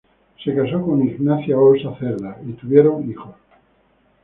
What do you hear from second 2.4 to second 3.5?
y tuvieron hijos.